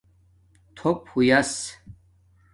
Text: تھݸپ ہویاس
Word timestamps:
تھݸپ 0.75 0.99
ہویاس 1.13 1.51